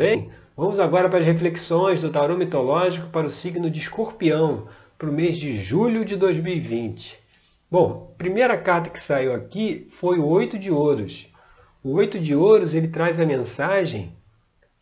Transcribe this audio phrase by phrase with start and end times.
[0.00, 0.30] bem?
[0.56, 5.12] Vamos agora para as reflexões do tarô mitológico para o signo de Escorpião, para o
[5.12, 7.18] mês de julho de 2020.
[7.70, 11.30] Bom, primeira carta que saiu aqui foi o Oito de Ouros.
[11.84, 14.16] O Oito de Ouros ele traz a mensagem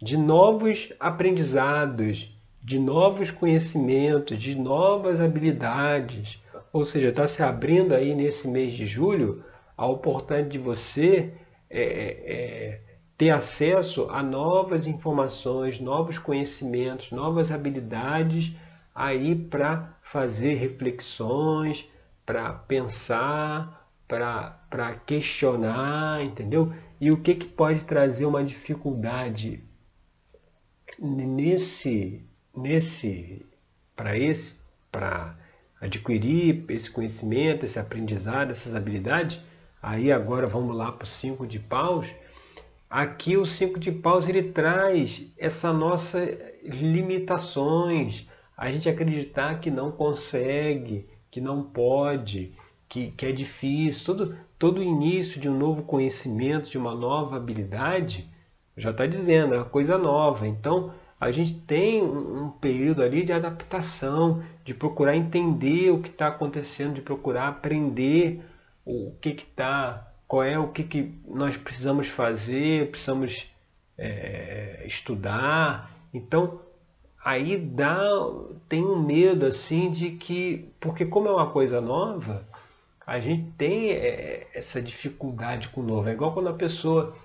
[0.00, 2.32] de novos aprendizados,
[2.62, 6.40] de novos conhecimentos, de novas habilidades.
[6.72, 9.42] Ou seja, está se abrindo aí nesse mês de julho
[9.76, 11.32] a oportunidade de você
[11.68, 12.80] é, é,
[13.18, 18.54] ter acesso a novas informações, novos conhecimentos, novas habilidades
[18.94, 21.84] aí para fazer reflexões,
[22.24, 26.72] para pensar, para questionar, entendeu?
[27.00, 29.64] E o que, que pode trazer uma dificuldade
[30.96, 32.24] nesse,
[32.56, 33.44] nesse,
[33.96, 34.54] para esse,
[34.92, 35.36] para
[35.80, 39.40] adquirir esse conhecimento, esse aprendizado, essas habilidades?
[39.82, 42.06] Aí agora vamos lá para o cinco de paus
[42.90, 46.20] Aqui o cinco de paus ele traz essa nossa
[46.62, 52.54] limitações, a gente acreditar que não consegue, que não pode,
[52.88, 54.06] que, que é difícil.
[54.06, 58.28] Todo, todo início de um novo conhecimento, de uma nova habilidade,
[58.76, 60.46] já está dizendo, é uma coisa nova.
[60.46, 66.28] Então, a gente tem um período ali de adaptação, de procurar entender o que está
[66.28, 68.40] acontecendo, de procurar aprender
[68.84, 73.50] o que está qual é o que, que nós precisamos fazer, precisamos
[73.96, 75.90] é, estudar.
[76.12, 76.60] Então,
[77.24, 77.98] aí dá,
[78.68, 82.46] tem um medo assim de que, porque como é uma coisa nova,
[83.06, 86.10] a gente tem é, essa dificuldade com o novo.
[86.10, 87.16] É igual quando a pessoa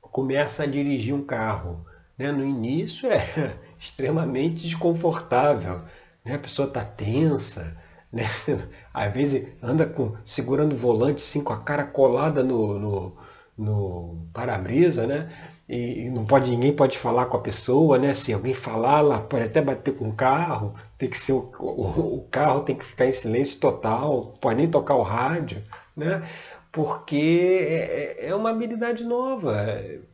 [0.00, 1.86] começa a dirigir um carro.
[2.18, 2.32] Né?
[2.32, 5.82] No início é extremamente desconfortável.
[6.24, 6.34] Né?
[6.34, 7.80] A pessoa está tensa,
[8.12, 8.24] né?
[8.92, 13.16] Às vezes anda com, segurando o volante assim, com a cara colada no, no,
[13.56, 15.32] no para-brisa, né?
[15.68, 18.12] E não pode, ninguém pode falar com a pessoa, né?
[18.14, 22.16] Se alguém falar, ela pode até bater com o carro, tem que ser o, o,
[22.16, 25.62] o carro tem que ficar em silêncio total, pode nem tocar o rádio,
[25.96, 26.22] né?
[26.70, 29.66] Porque é, é, é uma habilidade nova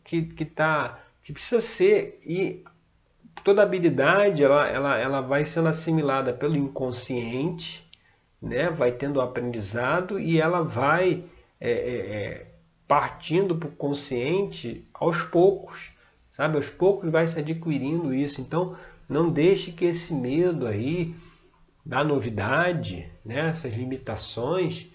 [0.04, 2.20] que, que, tá, que precisa ser.
[2.24, 2.64] E
[3.44, 7.87] toda habilidade ela, ela, ela vai sendo assimilada pelo inconsciente,
[8.40, 11.24] né, vai tendo aprendizado e ela vai
[11.60, 12.46] é, é, é
[12.86, 15.90] partindo para o consciente aos poucos,
[16.30, 16.56] sabe?
[16.56, 18.40] Aos poucos vai se adquirindo isso.
[18.40, 18.76] Então,
[19.06, 21.14] não deixe que esse medo aí
[21.84, 24.86] da novidade, né, essas limitações,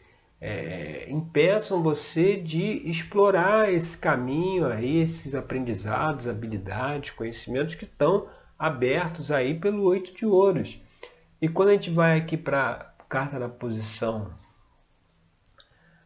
[0.42, 8.28] é, impeçam você de explorar esse caminho aí, esses aprendizados, habilidades, conhecimentos que estão
[8.60, 10.80] abertos aí pelo oito de ouros.
[11.42, 14.34] E quando a gente vai aqui para carta da posição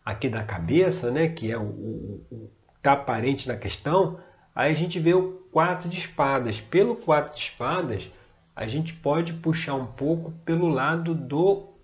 [0.03, 2.51] aqui da cabeça, né, que é o, o,
[2.81, 4.19] tá aparente na questão,
[4.53, 6.59] aí a gente vê o quatro de espadas.
[6.59, 8.12] Pelo quatro de espadas,
[8.53, 11.75] a gente pode puxar um pouco pelo lado do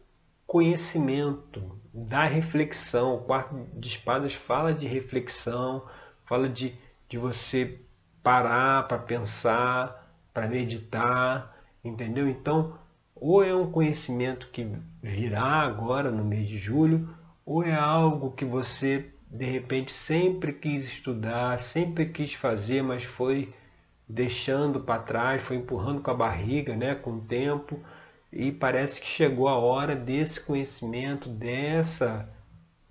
[0.45, 3.15] conhecimento, da reflexão.
[3.15, 5.85] O quarto de espadas fala de reflexão,
[6.25, 7.79] fala de, de você
[8.21, 12.27] parar para pensar, para meditar, entendeu?
[12.27, 12.77] Então,
[13.25, 14.67] ou é um conhecimento que
[15.01, 17.07] virá agora no mês de julho,
[17.45, 23.53] ou é algo que você de repente sempre quis estudar, sempre quis fazer, mas foi
[24.09, 27.79] deixando para trás, foi empurrando com a barriga, né, com o tempo,
[28.29, 32.29] e parece que chegou a hora desse conhecimento, dessa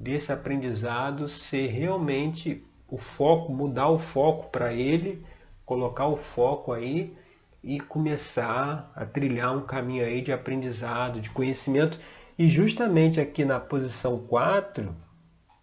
[0.00, 5.22] desse aprendizado ser realmente o foco, mudar o foco para ele,
[5.66, 7.14] colocar o foco aí
[7.62, 11.98] e começar a trilhar um caminho aí de aprendizado, de conhecimento.
[12.38, 14.94] E justamente aqui na posição 4,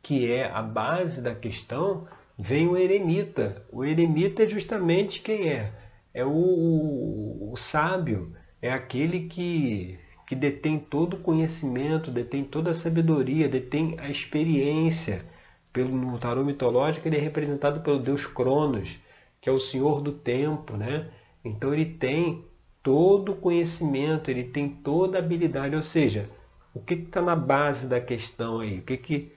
[0.02, 3.66] que é a base da questão, vem o eremita.
[3.72, 5.74] O eremita é justamente quem é?
[6.14, 12.72] É o, o, o sábio, é aquele que, que detém todo o conhecimento, detém toda
[12.72, 15.26] a sabedoria, detém a experiência.
[15.72, 18.98] Pelo, no tarô mitológico ele é representado pelo deus Cronos,
[19.40, 21.10] que é o senhor do tempo, né?
[21.44, 22.46] Então ele tem
[22.84, 26.30] todo o conhecimento, ele tem toda a habilidade, ou seja,
[26.74, 28.80] o que está na base da questão aí?
[28.80, 29.32] O que que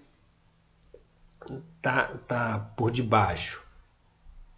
[1.77, 3.63] está tá por debaixo?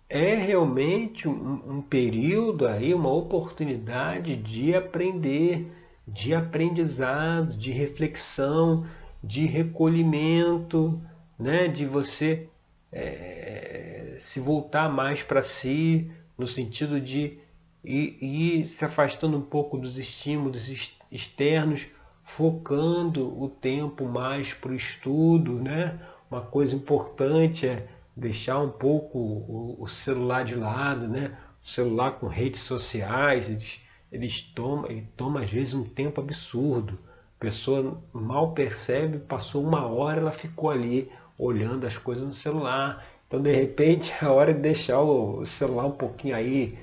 [0.09, 5.73] É realmente um, um período aí, uma oportunidade de aprender,
[6.07, 8.87] de aprendizado, de reflexão,
[9.23, 11.01] de recolhimento,
[11.39, 11.67] né?
[11.69, 12.49] de você
[12.93, 17.39] é, se voltar mais para si, no sentido de
[17.85, 21.87] ir, ir se afastando um pouco dos estímulos externos,
[22.25, 26.01] focando o tempo mais para o estudo, né?
[26.31, 27.87] Uma coisa importante é
[28.17, 31.37] deixar um pouco o, o celular de lado, né?
[31.63, 36.99] O celular com redes sociais, eles, eles tomam, ele toma às vezes um tempo absurdo.
[37.39, 43.05] A pessoa mal percebe, passou uma hora, ela ficou ali olhando as coisas no celular.
[43.35, 46.79] Então, de repente, é a hora de deixar o celular um pouquinho aí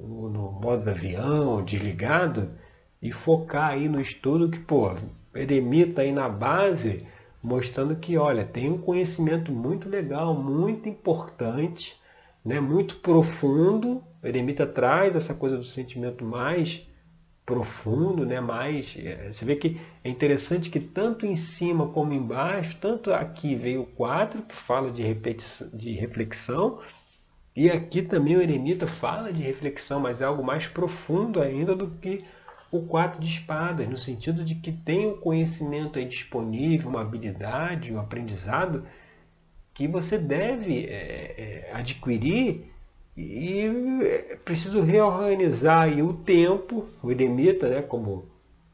[0.00, 2.52] no, modo avião, desligado,
[3.02, 4.94] e focar aí no estudo que, pô,
[5.34, 7.06] eremita aí na base,
[7.42, 12.00] mostrando que, olha, tem um conhecimento muito legal, muito importante,
[12.42, 14.02] né, muito profundo.
[14.24, 16.87] Eremita traz essa coisa do sentimento mais
[17.48, 18.94] profundo, né, mais.
[18.98, 23.82] É, você vê que é interessante que tanto em cima como embaixo, tanto aqui veio
[23.82, 25.02] o 4, que fala de,
[25.72, 26.80] de reflexão,
[27.56, 31.88] e aqui também o eremita fala de reflexão, mas é algo mais profundo ainda do
[31.92, 32.22] que
[32.70, 37.94] o quatro de espadas, no sentido de que tem um conhecimento aí disponível, uma habilidade,
[37.94, 38.86] um aprendizado
[39.72, 42.70] que você deve é, é, adquirir
[43.20, 48.26] e é preciso reorganizar o tempo, o eremita, né, como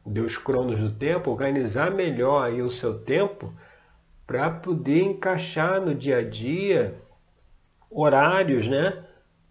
[0.04, 3.54] Deus Cronos do tempo, organizar melhor o seu tempo
[4.26, 6.94] para poder encaixar no dia a dia
[7.90, 9.04] horários, né?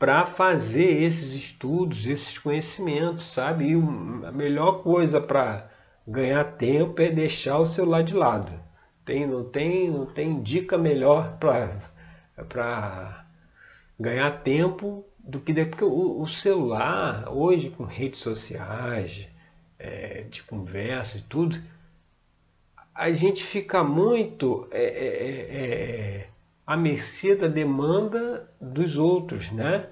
[0.04, 3.72] para fazer esses estudos, esses conhecimentos, sabe?
[3.72, 3.74] E
[4.28, 5.70] a melhor coisa para
[6.06, 8.52] ganhar tempo é deixar o celular de lado.
[9.06, 13.23] Tem, não, tem, não tem dica melhor para
[14.00, 19.28] ganhar tempo do que porque o, o, celular, hoje com redes sociais,
[19.80, 21.62] é, de conversa e tudo,
[22.94, 25.58] a gente fica muito é, é, é,
[26.22, 26.28] é
[26.66, 29.88] à mercê da demanda dos outros, né?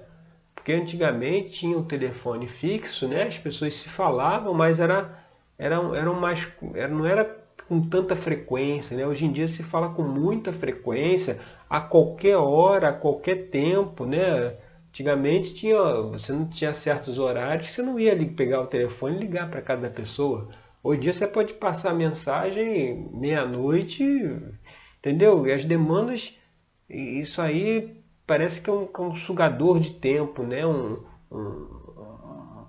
[0.54, 3.24] Porque antigamente tinha um telefone fixo, né?
[3.24, 5.18] As pessoas se falavam, mas era,
[5.58, 7.41] era, era mais, era, não era
[7.72, 9.06] com tanta frequência, né?
[9.06, 11.40] Hoje em dia se fala com muita frequência,
[11.70, 14.56] a qualquer hora, a qualquer tempo, né?
[14.90, 19.20] Antigamente tinha, você não tinha certos horários, você não ia ali pegar o telefone e
[19.20, 20.50] ligar para cada pessoa.
[20.84, 24.04] Hoje em dia você pode passar mensagem meia-noite,
[24.98, 25.46] entendeu?
[25.46, 26.36] E as demandas
[26.90, 30.66] isso aí parece que é um, é um sugador de tempo, né?
[30.66, 32.66] Um, um,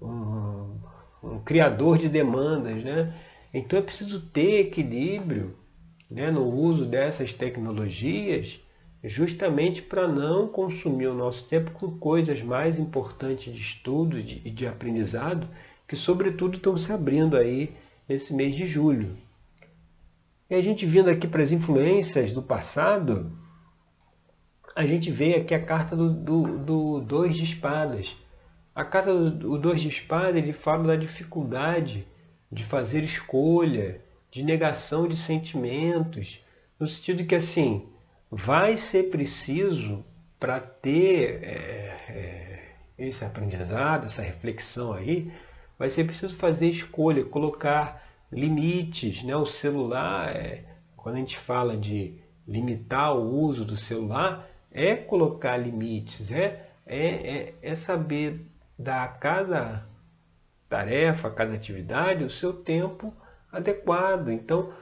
[0.00, 0.80] um,
[1.22, 2.82] um, criador de demandas.
[2.82, 3.12] Né?
[3.54, 5.56] Então é preciso ter equilíbrio
[6.10, 8.60] né, no uso dessas tecnologias
[9.04, 14.50] justamente para não consumir o nosso tempo com coisas mais importantes de estudo e de,
[14.50, 15.46] de aprendizado,
[15.86, 17.72] que sobretudo estão se abrindo aí
[18.08, 19.16] nesse mês de julho.
[20.50, 23.30] E a gente vindo aqui para as influências do passado,
[24.74, 28.16] a gente vê aqui a carta do, do, do dois de espadas.
[28.74, 32.04] A carta do, do dois de espadas ele fala da dificuldade
[32.54, 36.40] de fazer escolha, de negação de sentimentos,
[36.78, 37.88] no sentido que assim
[38.30, 40.04] vai ser preciso
[40.38, 45.32] para ter é, é, esse aprendizado, essa reflexão aí,
[45.76, 49.34] vai ser preciso fazer escolha, colocar limites, né?
[49.36, 50.64] O celular, é,
[50.96, 52.14] quando a gente fala de
[52.46, 58.46] limitar o uso do celular, é colocar limites, é, é, é, é saber
[58.78, 59.86] dar a cada
[60.74, 63.14] tarefa, cada atividade, o seu tempo
[63.52, 64.30] adequado.
[64.30, 64.72] Então,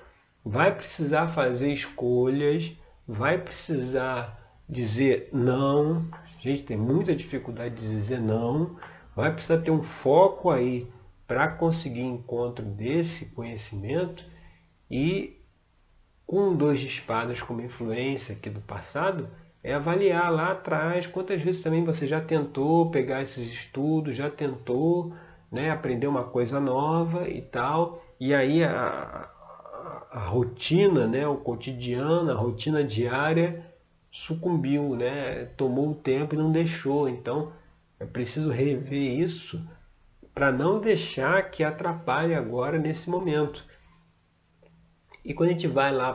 [0.43, 2.73] vai precisar fazer escolhas,
[3.07, 6.07] vai precisar dizer não.
[6.41, 8.77] Gente tem muita dificuldade de dizer não.
[9.15, 10.89] Vai precisar ter um foco aí
[11.27, 14.25] para conseguir encontro desse conhecimento
[14.91, 15.39] e
[16.27, 19.29] com dois de espadas como influência aqui do passado,
[19.63, 25.15] é avaliar lá atrás quantas vezes também você já tentou pegar esses estudos, já tentou
[25.53, 31.37] né, aprender uma coisa nova e tal, e aí a, a, a rotina, né, o
[31.37, 33.67] cotidiano, a rotina diária
[34.11, 37.09] sucumbiu, né, tomou o tempo e não deixou.
[37.09, 37.53] Então
[38.01, 39.63] é preciso rever isso
[40.35, 43.65] para não deixar que atrapalhe agora nesse momento.
[45.25, 46.13] E quando a gente vai lá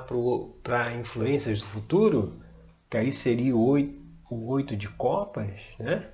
[0.63, 2.41] para influências do futuro,
[2.89, 6.09] que aí seria o oito, o oito de copas, né?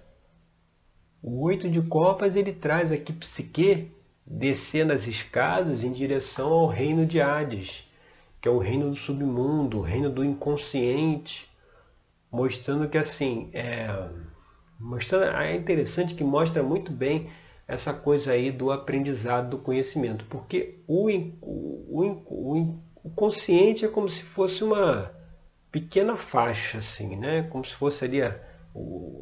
[1.24, 3.90] O oito de copas ele traz aqui Psique
[4.28, 7.88] descendo as escadas em direção ao reino de Hades,
[8.42, 11.50] que é o reino do submundo, o reino do inconsciente,
[12.30, 13.88] mostrando que assim, é,
[14.78, 17.30] mostrando, é interessante que mostra muito bem
[17.66, 21.10] essa coisa aí do aprendizado do conhecimento, porque o,
[21.42, 25.10] o, o, o consciente é como se fosse uma
[25.72, 27.44] pequena faixa, assim, né?
[27.44, 28.38] como se fosse ali a,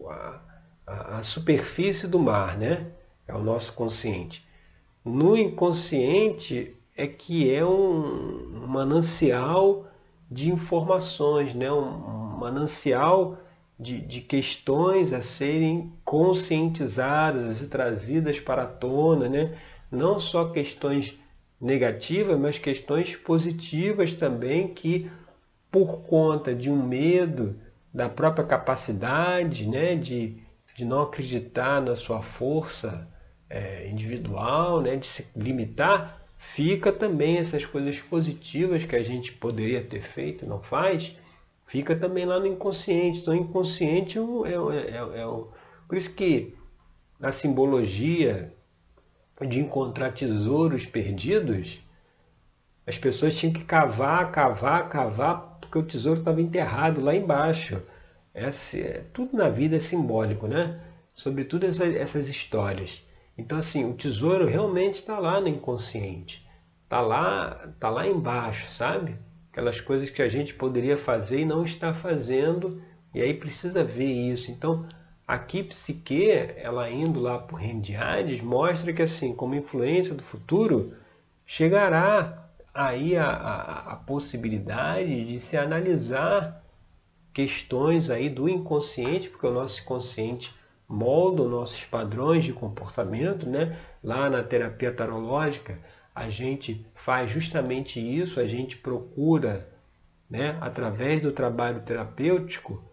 [0.10, 0.51] a,
[1.18, 2.88] a superfície do mar, né?
[3.32, 4.46] é o nosso consciente.
[5.04, 9.88] No inconsciente é que é um, manancial
[10.30, 11.72] de informações, né?
[11.72, 13.38] Um, manancial
[13.80, 19.58] de, de questões a serem conscientizadas e trazidas para a tona, né?
[19.92, 21.20] não só questões
[21.60, 25.10] negativas, mas questões positivas também que,
[25.72, 27.56] por conta de um medo
[27.94, 30.38] da própria capacidade né, de,
[30.76, 33.08] de não acreditar na sua força
[33.50, 39.84] é, individual, né, de se limitar, fica também essas coisas positivas que a gente poderia
[39.84, 41.16] ter feito, não faz,
[41.68, 43.20] fica também lá no inconsciente.
[43.20, 45.50] Então, inconsciente é, é, é, é o.
[45.88, 46.56] Por isso que
[47.22, 48.54] a simbologia
[49.42, 51.80] de encontrar tesouros perdidos,
[52.86, 57.82] as pessoas tinham que cavar, cavar, cavar, porque o tesouro estava enterrado lá embaixo.
[58.34, 60.80] Essa, é, tudo na vida é simbólico, né?
[61.14, 63.04] Sobretudo essas, essas histórias.
[63.38, 66.48] Então, assim, o tesouro realmente está lá no inconsciente.
[66.84, 69.18] Está lá, tá lá embaixo, sabe?
[69.52, 72.82] aquelas coisas que a gente poderia fazer e não está fazendo,
[73.14, 74.50] e aí precisa ver isso.
[74.50, 74.88] Então,
[75.28, 80.24] aqui Psique, ela indo lá por reino de Hades, mostra que assim, como influência do
[80.24, 80.94] futuro,
[81.46, 86.61] chegará aí a, a, a possibilidade de se analisar
[87.34, 90.54] questões aí do inconsciente, porque o nosso inconsciente
[90.88, 93.78] molda os nossos padrões de comportamento, né?
[94.04, 95.80] Lá na terapia tarológica,
[96.14, 99.70] a gente faz justamente isso, a gente procura,
[100.30, 102.84] né, através do trabalho terapêutico,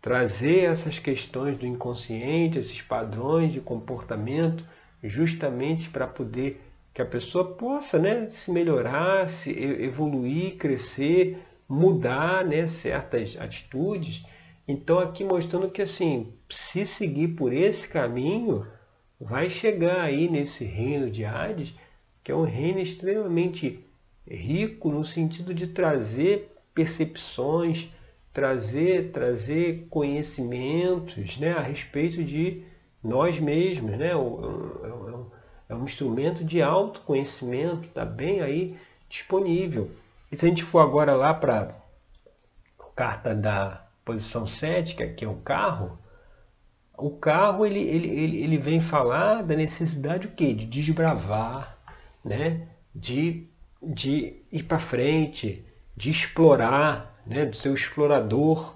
[0.00, 4.64] trazer essas questões do inconsciente, esses padrões de comportamento,
[5.02, 6.62] justamente para poder
[6.92, 14.24] que a pessoa possa né, se melhorar, se evoluir, crescer, mudar né, certas atitudes.
[14.66, 18.66] Então aqui mostrando que assim, se seguir por esse caminho,
[19.20, 21.74] vai chegar aí nesse reino de Hades
[22.26, 23.86] que é um reino extremamente
[24.28, 27.88] rico no sentido de trazer percepções,
[28.32, 32.64] trazer, trazer conhecimentos né, a respeito de
[33.00, 33.96] nós mesmos.
[33.96, 34.08] Né?
[34.08, 35.26] É, um,
[35.68, 38.76] é um instrumento de autoconhecimento, está bem aí
[39.08, 39.92] disponível.
[40.30, 41.74] E se a gente for agora lá para
[42.78, 45.98] a carta da posição 7, que é o carro,
[46.96, 50.54] o carro ele, ele, ele, ele vem falar da necessidade o quê?
[50.54, 51.76] de desbravar,
[52.24, 53.46] né, de,
[53.82, 55.64] de ir para frente,
[55.96, 58.74] de explorar, né, de ser o explorador.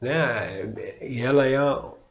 [0.00, 1.58] Né, e ela é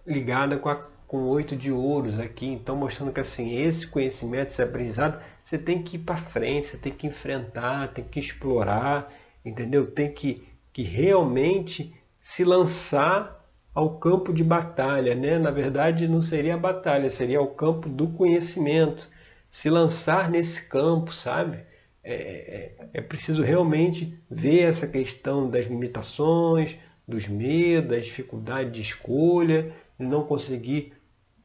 [0.07, 0.75] ligada com, a,
[1.07, 5.81] com oito de ouros aqui, então mostrando que assim, esse conhecimento, esse aprendizado, você tem
[5.81, 9.89] que ir para frente, você tem que enfrentar, tem que explorar, entendeu?
[9.91, 15.37] Tem que, que realmente se lançar ao campo de batalha, né?
[15.39, 19.09] Na verdade, não seria a batalha, seria o campo do conhecimento
[19.51, 21.59] se lançar nesse campo, sabe?
[22.03, 26.75] É, é, é, preciso realmente ver essa questão das limitações,
[27.07, 30.93] dos medos, da dificuldade de escolha, de não conseguir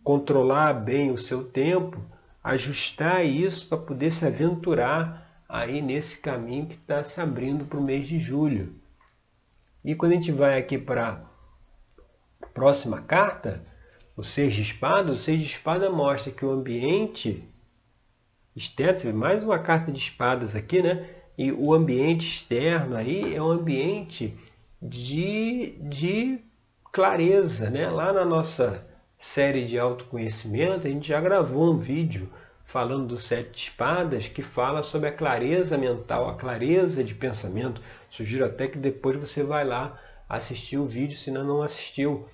[0.02, 2.02] controlar bem o seu tempo,
[2.42, 7.82] ajustar isso para poder se aventurar aí nesse caminho que está se abrindo para o
[7.82, 8.74] mês de julho.
[9.84, 11.24] E quando a gente vai aqui para
[12.42, 13.64] a próxima carta,
[14.16, 17.48] o Seis de Espada, o Seis de Espada mostra que o ambiente
[18.54, 21.08] externo, mais uma carta de espadas aqui, né?
[21.38, 24.36] E o ambiente externo aí é um ambiente
[24.82, 26.40] de, de
[26.90, 27.88] clareza, né?
[27.88, 28.87] Lá na nossa
[29.18, 32.30] série de autoconhecimento, a gente já gravou um vídeo
[32.64, 37.80] falando do sete espadas que fala sobre a clareza mental, a clareza de pensamento.
[38.10, 39.98] Sugiro até que depois você vai lá
[40.28, 42.28] assistir o vídeo, se não, não assistiu.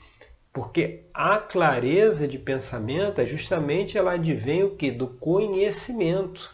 [0.52, 4.90] Porque a clareza de pensamento é justamente ela advém o que?
[4.90, 6.50] Do conhecimento.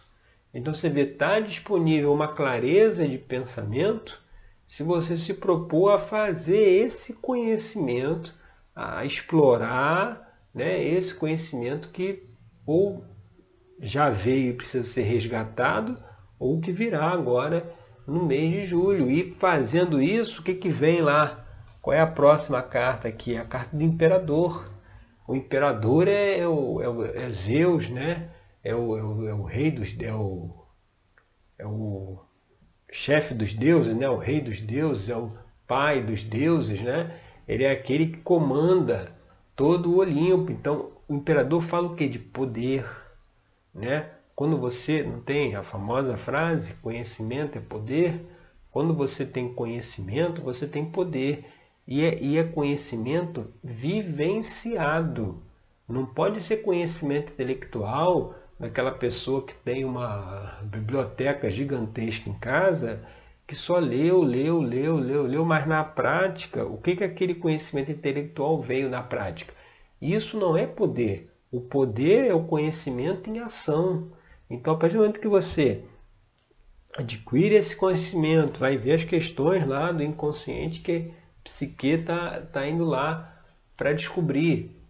[0.52, 4.20] Então você vê, está disponível uma clareza de pensamento
[4.68, 8.34] se você se propor a fazer esse conhecimento,
[8.74, 12.28] a explorar né, esse conhecimento que
[12.66, 13.04] ou
[13.80, 16.00] já veio e precisa ser resgatado,
[16.38, 17.74] ou que virá agora
[18.06, 19.10] no mês de julho.
[19.10, 21.46] E fazendo isso, o que, que vem lá?
[21.80, 23.36] Qual é a próxima carta aqui?
[23.36, 24.70] A carta do imperador.
[25.26, 28.30] O imperador é, é, o, é, o, é Zeus, né?
[28.62, 30.66] É o, é o, é o rei dos é o,
[31.58, 32.18] é o
[32.90, 34.10] chefe dos deuses, né?
[34.10, 35.32] O rei dos deuses, é o
[35.66, 37.18] pai dos deuses, né?
[37.46, 39.12] Ele é aquele que comanda
[39.56, 40.50] todo o Olimpo.
[40.50, 42.08] Então, o imperador fala o que?
[42.08, 42.86] De poder,
[43.74, 44.10] né?
[44.34, 48.24] Quando você não tem a famosa frase, conhecimento é poder,
[48.70, 51.44] quando você tem conhecimento, você tem poder.
[51.86, 55.42] E é, e é conhecimento vivenciado.
[55.88, 63.04] Não pode ser conhecimento intelectual daquela pessoa que tem uma biblioteca gigantesca em casa,
[63.50, 67.90] que só leu, leu, leu, leu, leu, mas na prática, o que, que aquele conhecimento
[67.90, 69.52] intelectual veio na prática?
[70.00, 71.34] Isso não é poder.
[71.50, 74.12] O poder é o conhecimento em ação.
[74.48, 75.82] Então, a partir do momento que você
[76.96, 82.68] adquire esse conhecimento, vai ver as questões lá do inconsciente que a psique está tá
[82.68, 83.42] indo lá
[83.76, 84.80] para descobrir,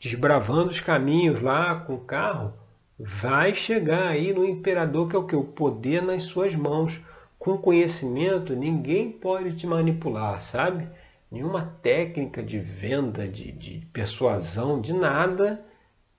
[0.00, 2.52] desbravando os caminhos lá com o carro,
[2.98, 5.36] vai chegar aí no imperador que é o que?
[5.36, 7.00] O poder nas suas mãos
[7.38, 10.88] com conhecimento, ninguém pode te manipular, sabe?
[11.30, 15.64] Nenhuma técnica de venda, de, de persuasão, de nada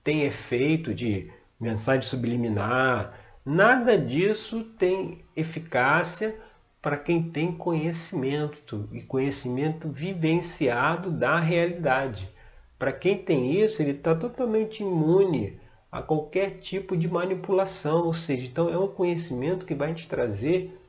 [0.02, 3.18] tem efeito de mensagem subliminar.
[3.44, 6.36] Nada disso tem eficácia
[6.80, 12.30] para quem tem conhecimento e conhecimento vivenciado da realidade.
[12.78, 15.60] Para quem tem isso, ele está totalmente imune
[15.92, 20.79] a qualquer tipo de manipulação, ou seja, então é um conhecimento que vai te trazer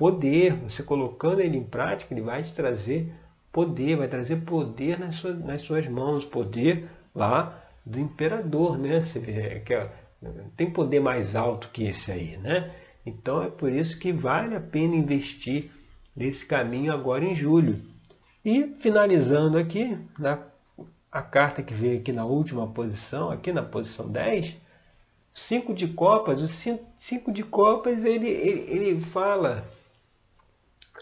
[0.00, 0.54] poder.
[0.62, 3.12] Você colocando ele em prática, ele vai te trazer
[3.52, 9.02] poder, vai trazer poder nas suas, nas suas mãos, poder lá do imperador, né?
[9.28, 9.62] É,
[10.56, 12.70] tem poder mais alto que esse aí, né?
[13.04, 15.70] Então é por isso que vale a pena investir
[16.16, 17.82] nesse caminho agora em julho.
[18.42, 20.38] E finalizando aqui, na,
[21.12, 24.56] a carta que veio aqui na última posição, aqui na posição 10,
[25.34, 26.48] cinco de copas, o
[26.98, 29.64] cinco de copas ele, ele, ele fala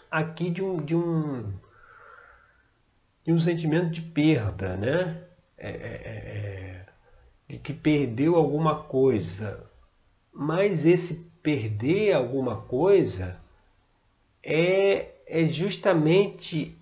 [0.09, 1.53] aqui de um, de um,
[3.25, 5.23] de um sentimento de perda, né?
[5.57, 6.85] É, é, é,
[7.47, 9.69] é, de que perdeu alguma coisa.
[10.31, 13.39] Mas esse perder alguma coisa
[14.43, 16.77] é, é justamente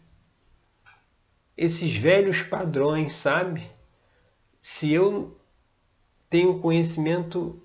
[1.55, 3.69] esses velhos padrões, sabe?
[4.61, 5.39] Se eu
[6.29, 7.61] tenho conhecimento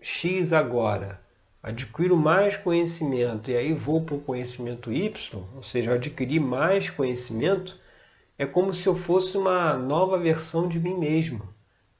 [0.00, 1.20] X agora,
[1.62, 7.78] adquiro mais conhecimento e aí vou para o conhecimento Y, ou seja, adquirir mais conhecimento,
[8.38, 11.48] é como se eu fosse uma nova versão de mim mesmo.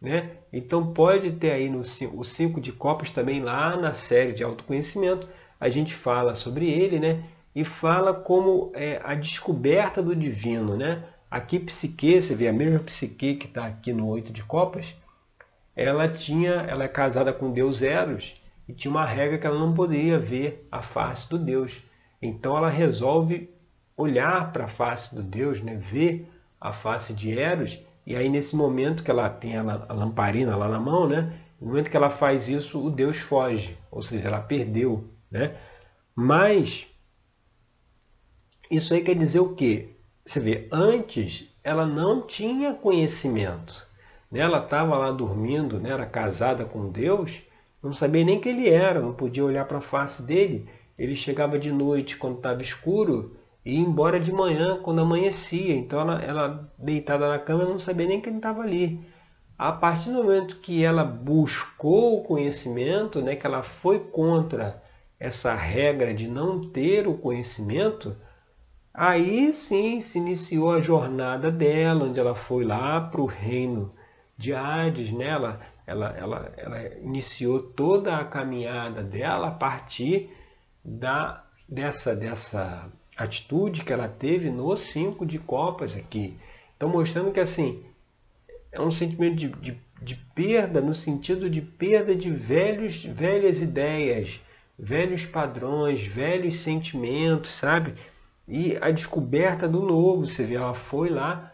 [0.01, 0.37] Né?
[0.53, 5.27] Então pode ter aí no o 5 de copas também lá na série de autoconhecimento,
[5.59, 7.25] a gente fala sobre ele, né?
[7.55, 11.03] E fala como é, a descoberta do divino, né?
[11.31, 14.95] Aqui psique, você vê a mesma psique que está aqui no 8 de copas,
[15.75, 18.35] ela tinha, ela é casada com Deus Eros,
[18.69, 21.83] e tinha uma regra que ela não poderia ver a face do Deus.
[22.21, 23.51] Então ela resolve
[23.97, 25.77] olhar para a face do Deus, né?
[25.77, 30.69] ver a face de Eros, e aí nesse momento que ela tem a lamparina lá
[30.69, 31.41] na mão, né?
[31.61, 35.09] no momento que ela faz isso, o Deus foge, ou seja, ela perdeu.
[35.31, 35.57] Né?
[36.15, 36.87] Mas
[38.71, 39.97] isso aí quer dizer o quê?
[40.25, 43.87] Você vê, antes ela não tinha conhecimento.
[44.31, 44.41] Né?
[44.41, 45.91] Ela estava lá dormindo, né?
[45.91, 47.41] era casada com Deus,
[47.87, 50.69] não sabia nem quem ele era, não podia olhar para a face dele.
[50.99, 55.75] Ele chegava de noite quando estava escuro e ia embora de manhã quando amanhecia.
[55.75, 59.01] Então ela, ela deitada na cama não sabia nem que ele estava ali.
[59.59, 64.83] A partir do momento que ela buscou o conhecimento, né, que ela foi contra
[65.19, 68.15] essa regra de não ter o conhecimento,
[68.93, 73.95] aí sim se iniciou a jornada dela, onde ela foi lá para o reino
[74.37, 75.31] de Hades, né?
[75.87, 80.31] Ela, ela, ela iniciou toda a caminhada dela a partir
[80.85, 86.37] da, dessa, dessa atitude que ela teve no cinco de copas aqui.
[86.77, 87.85] Então mostrando que assim
[88.73, 94.41] é um sentimento de, de, de perda no sentido de perda de velhos, velhas ideias,
[94.79, 97.95] velhos padrões, velhos sentimentos, sabe?
[98.47, 101.53] E a descoberta do novo, você vê, ela foi lá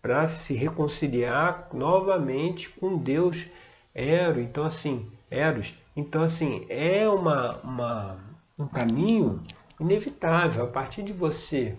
[0.00, 3.46] para se reconciliar novamente com Deus
[3.94, 4.40] Ero.
[4.40, 5.74] Então assim, Eros.
[5.96, 8.18] Então assim, é uma, uma,
[8.58, 9.42] um caminho
[9.80, 10.64] inevitável.
[10.64, 11.76] A partir de você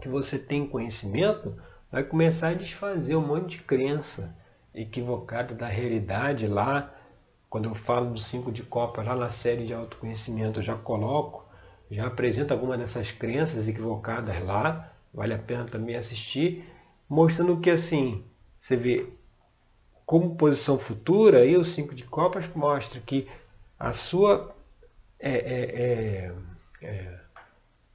[0.00, 1.56] que você tem conhecimento,
[1.90, 4.36] vai começar a desfazer um monte de crença
[4.74, 6.94] equivocada da realidade lá.
[7.50, 11.46] Quando eu falo do cinco de copas lá na série de autoconhecimento, eu já coloco,
[11.90, 14.92] já apresento algumas dessas crenças equivocadas lá.
[15.12, 16.64] Vale a pena também assistir
[17.08, 18.24] mostrando que assim,
[18.60, 19.06] você vê
[20.04, 23.28] como posição futura, aí o 5 de copas mostra que
[23.78, 24.54] a sua
[25.20, 26.32] é, é,
[26.82, 27.18] é, é,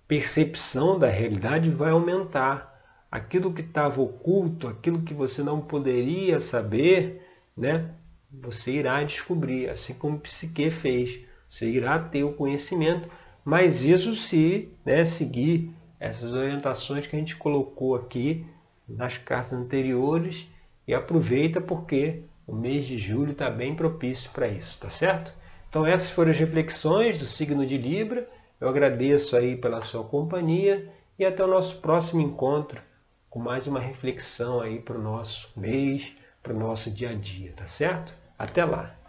[0.08, 2.72] percepção da realidade vai aumentar.
[3.12, 7.22] Aquilo que estava oculto, aquilo que você não poderia saber,
[7.56, 7.92] né,
[8.32, 11.20] você irá descobrir, assim como Psique fez.
[11.50, 13.08] Você irá ter o conhecimento,
[13.46, 18.46] mas isso se né, seguir essas orientações que a gente colocou aqui
[18.88, 20.48] nas cartas anteriores
[20.88, 25.34] e aproveita porque o mês de julho está bem propício para isso, tá certo?
[25.70, 28.30] Então essas foram as reflexões do signo de Libra.
[28.60, 32.82] Eu agradeço aí pela sua companhia e até o nosso próximo encontro
[33.30, 37.54] com mais uma reflexão aí para o nosso mês, para o nosso dia a dia,
[37.56, 38.14] tá certo?
[38.38, 39.03] Até lá!